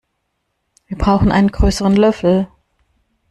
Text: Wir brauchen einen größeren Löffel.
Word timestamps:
Wir 0.87 0.97
brauchen 0.97 1.31
einen 1.31 1.49
größeren 1.51 1.95
Löffel. 1.95 2.47